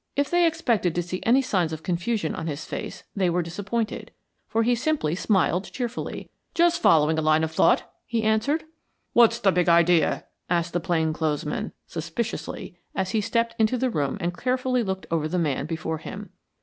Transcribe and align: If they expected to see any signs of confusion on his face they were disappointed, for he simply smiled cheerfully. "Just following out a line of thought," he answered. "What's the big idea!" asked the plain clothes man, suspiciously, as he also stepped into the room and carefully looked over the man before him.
If 0.15 0.31
they 0.31 0.47
expected 0.47 0.95
to 0.95 1.03
see 1.03 1.21
any 1.27 1.43
signs 1.43 1.71
of 1.71 1.83
confusion 1.83 2.33
on 2.33 2.47
his 2.47 2.65
face 2.65 3.03
they 3.15 3.29
were 3.29 3.43
disappointed, 3.43 4.09
for 4.47 4.63
he 4.63 4.73
simply 4.73 5.13
smiled 5.13 5.65
cheerfully. 5.71 6.31
"Just 6.55 6.81
following 6.81 7.17
out 7.17 7.21
a 7.21 7.23
line 7.23 7.43
of 7.43 7.51
thought," 7.51 7.83
he 8.07 8.23
answered. 8.23 8.63
"What's 9.13 9.37
the 9.37 9.51
big 9.51 9.69
idea!" 9.69 10.25
asked 10.49 10.73
the 10.73 10.79
plain 10.79 11.13
clothes 11.13 11.45
man, 11.45 11.71
suspiciously, 11.85 12.79
as 12.95 13.11
he 13.11 13.19
also 13.19 13.27
stepped 13.27 13.55
into 13.59 13.77
the 13.77 13.91
room 13.91 14.17
and 14.19 14.35
carefully 14.35 14.81
looked 14.81 15.05
over 15.11 15.27
the 15.27 15.37
man 15.37 15.67
before 15.67 15.99
him. 15.99 16.31